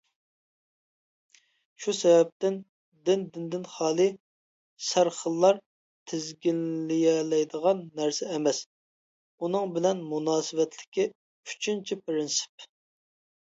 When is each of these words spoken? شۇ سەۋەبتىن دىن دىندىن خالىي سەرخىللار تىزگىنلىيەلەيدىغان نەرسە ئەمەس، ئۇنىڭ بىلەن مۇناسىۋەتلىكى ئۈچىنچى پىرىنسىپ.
شۇ 1.83 1.93
سەۋەبتىن 1.97 2.55
دىن 3.09 3.25
دىندىن 3.35 3.67
خالىي 3.73 4.09
سەرخىللار 4.87 5.61
تىزگىنلىيەلەيدىغان 6.13 7.85
نەرسە 8.01 8.31
ئەمەس، 8.39 8.63
ئۇنىڭ 9.43 9.77
بىلەن 9.79 10.03
مۇناسىۋەتلىكى 10.15 11.07
ئۈچىنچى 11.11 12.03
پىرىنسىپ. 12.05 12.67